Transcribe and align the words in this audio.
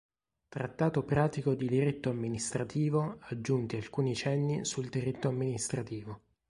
Trattato 0.49 1.03
pratico 1.03 1.53
di 1.53 1.67
diritto 1.67 2.09
amministrativo 2.09 3.17
aggiunti 3.29 3.75
alcuni 3.75 4.15
cenni 4.15 4.65
sul 4.65 4.89
diritto 4.89 5.27
amministrativo". 5.27 6.21